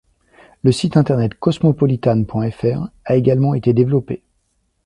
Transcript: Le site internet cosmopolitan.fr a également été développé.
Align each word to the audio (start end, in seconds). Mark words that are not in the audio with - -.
Le 0.63 0.71
site 0.71 0.97
internet 0.97 1.35
cosmopolitan.fr 1.35 2.89
a 3.05 3.15
également 3.15 3.53
été 3.53 3.71
développé. 3.71 4.23